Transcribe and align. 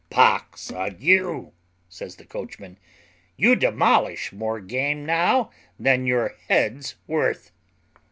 "Pox 0.09 0.71
on 0.71 0.95
you," 0.99 1.53
said 1.87 2.09
the 2.13 2.25
coachman, 2.25 2.79
"you 3.37 3.55
demolish 3.55 4.33
more 4.33 4.59
game 4.59 5.05
now 5.05 5.51
than 5.79 6.07
your 6.07 6.35
head's 6.47 6.95
worth. 7.05 7.51